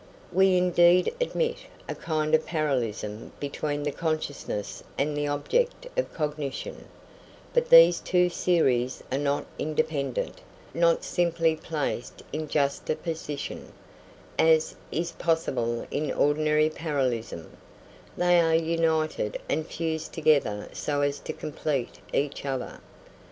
We 0.31 0.57
indeed 0.57 1.13
admit 1.21 1.57
a 1.87 1.93
kind 1.93 2.33
of 2.33 2.43
parallelism 2.47 3.33
between 3.39 3.83
the 3.83 3.91
consciousness 3.91 4.83
and 4.97 5.15
the 5.15 5.27
object 5.27 5.85
of 5.95 6.11
cognition; 6.11 6.85
but 7.53 7.69
these 7.69 7.99
two 7.99 8.27
series 8.27 9.03
are 9.11 9.19
not 9.19 9.45
independent, 9.59 10.41
not 10.73 11.03
simply 11.03 11.55
placed 11.55 12.23
in 12.33 12.47
juxtaposition 12.47 13.71
as 14.39 14.73
is 14.91 15.11
possible 15.11 15.85
in 15.91 16.11
ordinary 16.11 16.71
parallelism; 16.71 17.55
they 18.17 18.41
are 18.41 18.55
united 18.55 19.37
and 19.47 19.67
fused 19.67 20.13
together 20.13 20.67
so 20.73 21.01
as 21.01 21.19
to 21.19 21.31
complete 21.31 21.99
each 22.11 22.43
other. 22.43 22.79